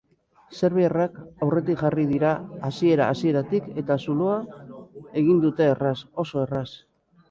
[0.61, 2.33] Serbiarrak aurretik jarri dira
[2.71, 4.43] hasiera-hasieratik eta zuloa
[5.25, 6.69] egin dute erraz, oso erraz.